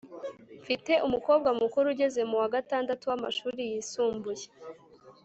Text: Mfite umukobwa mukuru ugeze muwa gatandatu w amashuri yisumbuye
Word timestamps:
Mfite 0.61 0.91
umukobwa 1.07 1.49
mukuru 1.59 1.85
ugeze 1.93 2.21
muwa 2.29 2.47
gatandatu 2.55 3.03
w 3.07 3.13
amashuri 3.17 3.61
yisumbuye 3.71 4.45